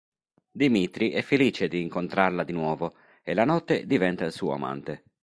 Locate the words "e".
3.21-3.35